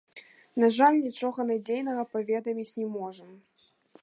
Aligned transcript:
На 0.61 0.69
жаль, 0.77 0.97
нічога 1.07 1.45
надзейнага 1.51 2.03
паведаміць 2.15 2.69
не 2.83 2.87
можам. 2.97 3.29